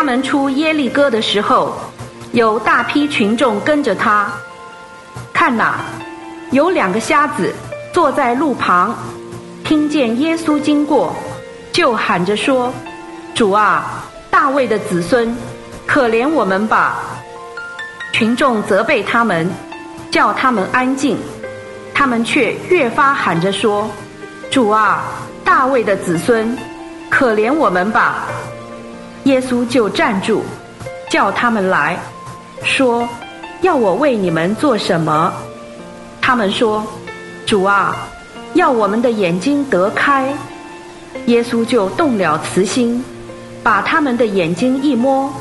[0.00, 1.74] 他们出耶利哥的时候，
[2.32, 4.32] 有大批群众跟着他。
[5.30, 5.80] 看哪，
[6.52, 7.54] 有两个瞎子
[7.92, 8.96] 坐在路旁，
[9.62, 11.14] 听见耶稣经过，
[11.70, 12.72] 就喊着说
[13.36, 15.36] ：“主啊，大卫的子孙，
[15.86, 16.96] 可怜我们吧！”
[18.10, 19.50] 群众责备他们，
[20.10, 21.18] 叫他们安静，
[21.92, 23.86] 他们却越发喊着说
[24.50, 25.02] ：“主啊，
[25.44, 26.56] 大卫的子孙，
[27.10, 28.24] 可怜我们吧！”
[29.30, 30.42] 耶稣就站住，
[31.08, 31.96] 叫他们来
[32.64, 33.08] 说
[33.62, 35.32] ：“要我为你们做什么？”
[36.20, 36.84] 他们说
[37.46, 37.94] ：“主啊，
[38.54, 40.34] 要我们的眼睛得开。”
[41.26, 43.04] 耶稣就动了慈心，
[43.62, 45.32] 把他们的眼睛一摸，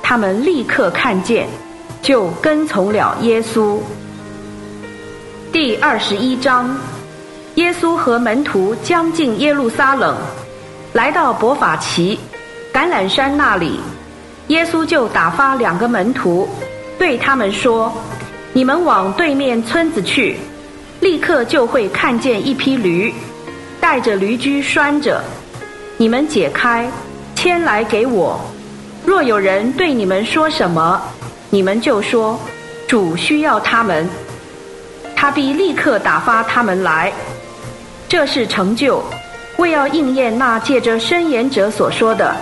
[0.00, 1.48] 他们立刻看见，
[2.00, 3.80] 就跟从了耶稣。
[5.50, 6.78] 第二十一章，
[7.56, 10.16] 耶稣和门徒将近耶路撒冷，
[10.92, 12.20] 来到伯法奇。
[12.74, 13.78] 橄榄山那里，
[14.48, 16.48] 耶稣就打发两个门徒，
[16.98, 17.92] 对他们说
[18.52, 20.38] ：“你们往对面村子去，
[20.98, 23.14] 立刻就会看见一批驴，
[23.80, 25.22] 带着驴驹拴着。
[25.96, 26.90] 你们解开，
[27.36, 28.40] 牵来给我。
[29.06, 31.00] 若有人对你们说什么，
[31.50, 32.36] 你们就说：
[32.88, 34.04] 主需要他们，
[35.14, 37.12] 他必立刻打发他们来。
[38.08, 39.00] 这是成就，
[39.58, 42.34] 为要应验那借着申言者所说的。”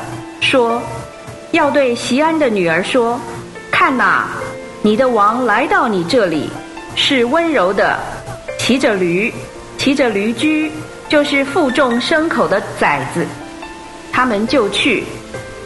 [0.42, 0.82] 说，
[1.52, 3.18] 要对席安的女儿说
[3.70, 4.24] ：“看呐，
[4.82, 6.50] 你的王来到你这里，
[6.96, 7.96] 是温柔的，
[8.58, 9.32] 骑着驴，
[9.78, 10.70] 骑着驴驹，
[11.08, 13.24] 就是负重牲口的崽子。”
[14.12, 15.04] 他们就去，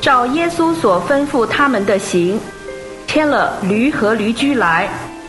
[0.00, 2.38] 照耶稣所吩咐他们的行，
[3.08, 4.88] 牵了驴和驴驹来，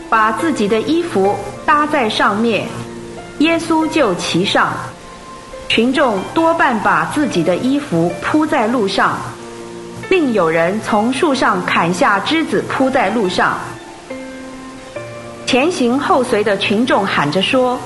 [0.10, 2.68] 把自己的衣服搭在上面，
[3.40, 4.72] 耶稣就骑上。
[5.70, 9.18] 群众多半把自己的衣服铺在路上。
[10.10, 13.58] 另有人从树上砍下枝子铺在路上，
[15.46, 17.78] 前行后随的群众喊着说：“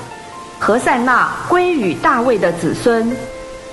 [0.60, 3.10] 何塞纳归于大卫的子孙，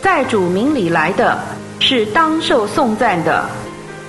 [0.01, 1.39] 在主名里来的
[1.79, 3.47] 是当受颂赞的，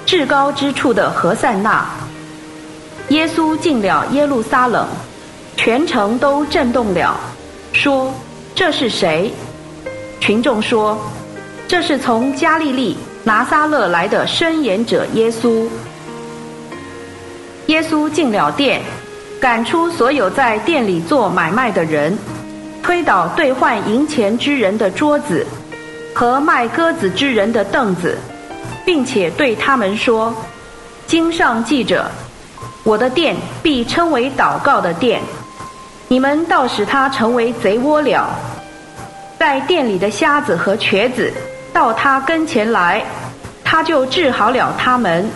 [0.07, 1.85] 至高之处的何塞纳。”
[3.11, 4.89] 耶稣进了耶路撒冷，
[5.55, 7.15] 全城都震动了，
[7.75, 8.11] 说
[8.57, 9.31] ：“这是谁？”
[10.19, 10.99] 群众说
[11.69, 15.69] ：“这是从加利利。”拿撒勒来的申言者耶稣，
[17.67, 18.81] 耶稣进了店，
[19.39, 22.17] 赶出所有在店里做买卖的人，
[22.83, 25.47] 推倒兑换银钱之人的桌子
[26.15, 28.17] 和卖鸽子之人的凳子，
[28.87, 30.35] 并且对他们说
[31.07, 32.11] ：“经上记着，
[32.85, 35.21] 我的店必称为祷告的店，
[36.09, 38.31] 你们倒使它成为贼窝了。
[39.39, 41.31] 在店里的瞎子和瘸子。”
[41.73, 43.03] 到他跟前来，
[43.65, 45.29] 他就治好了他们。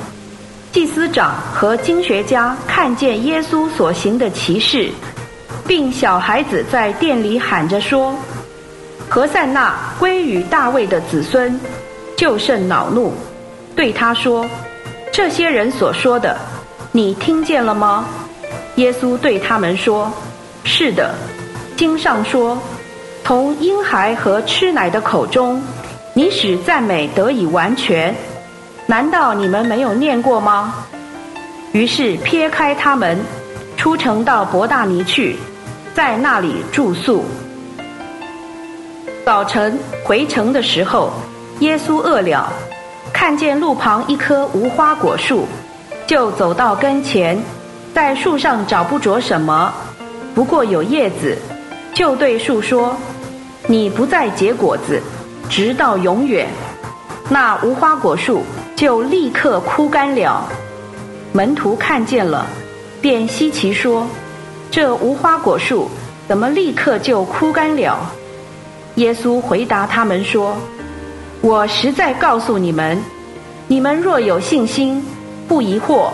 [0.72, 4.90] 祭司长和经学家看见耶稣所行的奇事，
[5.66, 8.12] 并小孩子在店里喊着说
[9.08, 11.58] ：“何塞纳归于大卫的子孙。”
[12.16, 13.12] 就甚恼怒，
[13.74, 14.48] 对他说
[15.12, 16.36] ：“这些人所说的，
[16.92, 18.06] 你听见了吗？”
[18.76, 20.12] 耶稣对他们说
[20.64, 21.14] ：“是的，
[21.76, 22.56] 经上说，
[23.24, 25.62] 从婴孩和吃奶的口中。”
[26.16, 28.14] 你使赞美得以完全，
[28.86, 30.72] 难道你们没有念过吗？
[31.72, 33.18] 于是撇开他们，
[33.76, 35.36] 出城到伯大尼去，
[35.92, 37.24] 在那里住宿。
[39.24, 41.10] 早晨回城的时候，
[41.58, 42.52] 耶稣饿了，
[43.12, 45.48] 看见路旁一棵无花果树，
[46.06, 47.36] 就走到跟前，
[47.92, 49.74] 在树上找不着什么，
[50.32, 51.36] 不过有叶子，
[51.92, 52.96] 就对树说
[53.66, 55.02] ：“你不再结果子。”
[55.48, 56.48] 直到永远，
[57.28, 58.42] 那无花果树
[58.74, 60.48] 就立刻枯干了。
[61.32, 62.46] 门徒看见了，
[63.00, 64.06] 便稀奇说
[64.70, 65.88] ：“这无花果树
[66.26, 68.10] 怎么立刻就枯干了？”
[68.96, 70.56] 耶稣回答他们说
[71.40, 72.98] ：“我实在告诉你们，
[73.68, 75.04] 你们若有信心，
[75.46, 76.10] 不疑惑，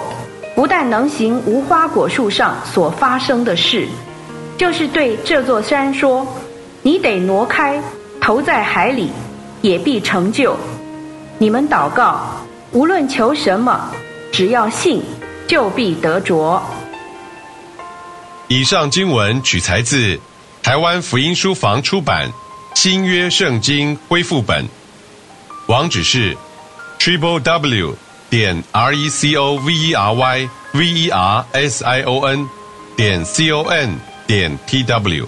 [0.54, 3.86] 不但能行无花果树上所发生的事，
[4.58, 6.26] 就是对这座山说
[6.82, 7.80] ：‘你得挪开。’”
[8.22, 9.10] 投在海里，
[9.62, 10.56] 也必成就。
[11.38, 12.20] 你们祷告，
[12.72, 13.90] 无论求什么，
[14.32, 15.02] 只要信，
[15.46, 16.62] 就必得着。
[18.48, 20.18] 以上经文取材自
[20.62, 22.28] 台湾福音书房出版
[22.74, 24.64] 《新约圣经恢复本》，
[25.66, 26.36] 网址是
[26.98, 27.94] triple w
[28.28, 32.26] 点 r e c o v e r y v e r s i o
[32.26, 32.48] n
[32.96, 35.26] 点 c o n 点 t w。